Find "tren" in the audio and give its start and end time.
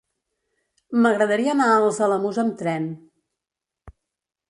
2.65-2.91